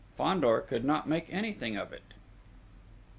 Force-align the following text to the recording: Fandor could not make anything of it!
Fandor 0.17 0.61
could 0.61 0.83
not 0.83 1.07
make 1.07 1.31
anything 1.31 1.77
of 1.77 1.93
it! 1.93 2.15